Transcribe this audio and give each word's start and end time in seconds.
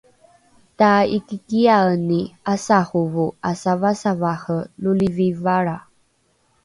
taikikiaeni 0.79 2.19
’asarovo 2.53 3.25
asavasavare 3.51 4.59
lolivi 4.83 5.29
valra 5.45 5.77